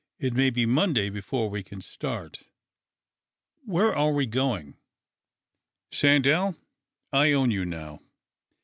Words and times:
It 0.17 0.33
may 0.33 0.49
be 0.49 0.65
Monday 0.65 1.11
before 1.11 1.47
we 1.51 1.61
can 1.61 1.79
start."" 1.79 2.41
AVhere 3.69 3.95
are 3.95 4.11
we 4.13 4.25
going?"" 4.25 4.77
Sandell, 5.91 6.57
I 7.13 7.33
own 7.33 7.51
you 7.51 7.65
now. 7.65 8.01